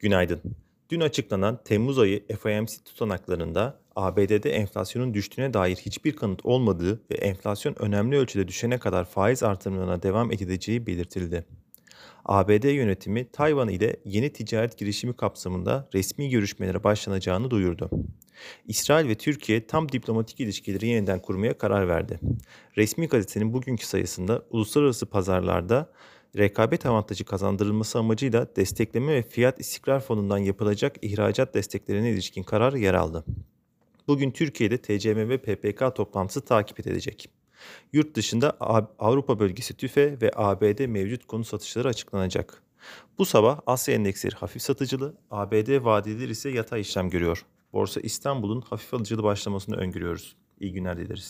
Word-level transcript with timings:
Günaydın. 0.00 0.40
Dün 0.90 1.00
açıklanan 1.00 1.60
Temmuz 1.64 1.98
ayı 1.98 2.26
FOMC 2.38 2.72
tutanaklarında 2.84 3.80
ABD'de 3.96 4.50
enflasyonun 4.50 5.14
düştüğüne 5.14 5.54
dair 5.54 5.76
hiçbir 5.76 6.16
kanıt 6.16 6.46
olmadığı 6.46 7.02
ve 7.10 7.14
enflasyon 7.14 7.74
önemli 7.78 8.16
ölçüde 8.16 8.48
düşene 8.48 8.78
kadar 8.78 9.04
faiz 9.04 9.42
artırımlarına 9.42 10.02
devam 10.02 10.32
edileceği 10.32 10.86
belirtildi. 10.86 11.44
ABD 12.24 12.64
yönetimi 12.64 13.30
Tayvan 13.30 13.68
ile 13.68 13.96
yeni 14.04 14.32
ticaret 14.32 14.78
girişimi 14.78 15.16
kapsamında 15.16 15.88
resmi 15.94 16.30
görüşmelere 16.30 16.84
başlanacağını 16.84 17.50
duyurdu. 17.50 17.90
İsrail 18.66 19.08
ve 19.08 19.14
Türkiye 19.14 19.66
tam 19.66 19.92
diplomatik 19.92 20.40
ilişkileri 20.40 20.86
yeniden 20.86 21.22
kurmaya 21.22 21.58
karar 21.58 21.88
verdi. 21.88 22.20
Resmi 22.76 23.08
gazetenin 23.08 23.52
bugünkü 23.52 23.86
sayısında 23.86 24.42
uluslararası 24.50 25.06
pazarlarda 25.06 25.92
rekabet 26.36 26.86
avantajı 26.86 27.24
kazandırılması 27.24 27.98
amacıyla 27.98 28.56
destekleme 28.56 29.14
ve 29.14 29.22
fiyat 29.22 29.60
istikrar 29.60 30.00
fonundan 30.00 30.38
yapılacak 30.38 30.96
ihracat 31.02 31.54
desteklerine 31.54 32.10
ilişkin 32.10 32.42
karar 32.42 32.72
yer 32.72 32.94
aldı. 32.94 33.24
Bugün 34.08 34.30
Türkiye'de 34.30 34.78
TCM 34.78 35.28
ve 35.28 35.38
PPK 35.38 35.96
toplantısı 35.96 36.40
takip 36.40 36.80
edilecek. 36.80 37.28
Yurt 37.92 38.14
dışında 38.14 38.50
Avrupa 38.98 39.38
bölgesi 39.38 39.76
TÜFE 39.76 40.20
ve 40.22 40.30
ABD 40.34 40.86
mevcut 40.86 41.26
konu 41.26 41.44
satışları 41.44 41.88
açıklanacak. 41.88 42.62
Bu 43.18 43.24
sabah 43.24 43.60
Asya 43.66 43.94
endeksleri 43.94 44.34
hafif 44.34 44.62
satıcılı, 44.62 45.14
ABD 45.30 45.84
vadeleri 45.84 46.30
ise 46.30 46.50
yatay 46.50 46.80
işlem 46.80 47.10
görüyor. 47.10 47.44
Borsa 47.72 48.00
İstanbul'un 48.00 48.60
hafif 48.60 48.94
alıcılı 48.94 49.22
başlamasını 49.22 49.76
öngörüyoruz. 49.76 50.36
İyi 50.60 50.72
günler 50.72 50.98
dileriz. 50.98 51.24